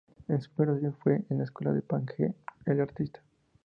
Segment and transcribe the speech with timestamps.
[0.29, 2.33] En sus primeros años, fue En la escuela con Page,
[2.65, 3.21] el artista.